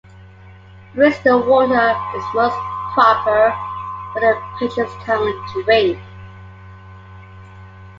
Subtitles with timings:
[0.95, 2.57] Bristol Water is most
[2.95, 3.53] proper
[4.11, 5.99] for the patient's common drink.